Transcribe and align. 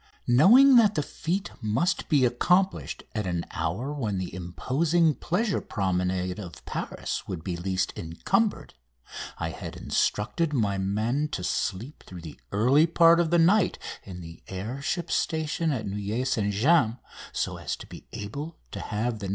Knowing 0.27 0.77
that 0.77 0.95
the 0.95 1.03
feat 1.03 1.51
must 1.61 2.09
be 2.09 2.25
accomplished 2.25 3.03
at 3.13 3.27
an 3.27 3.45
hour 3.51 3.93
when 3.93 4.17
the 4.17 4.33
imposing 4.33 5.13
pleasure 5.13 5.61
promenade 5.61 6.39
of 6.39 6.65
Paris 6.65 7.27
would 7.27 7.43
be 7.43 7.55
least 7.55 7.93
encumbered, 7.95 8.73
I 9.37 9.51
had 9.51 9.77
instructed 9.77 10.53
my 10.53 10.79
men 10.79 11.27
to 11.33 11.43
sleep 11.43 12.01
through 12.07 12.21
the 12.21 12.39
early 12.51 12.87
part 12.87 13.19
of 13.19 13.29
the 13.29 13.37
night 13.37 13.77
in 14.01 14.21
the 14.21 14.41
air 14.47 14.81
ship 14.81 15.11
station 15.11 15.71
at 15.71 15.85
Neuilly 15.85 16.25
St 16.25 16.51
James 16.51 16.95
so 17.31 17.57
as 17.57 17.75
to 17.75 17.85
be 17.85 18.07
able 18.11 18.57
to 18.71 18.79
have 18.79 19.19
the 19.19 19.27
"No. 19.27 19.29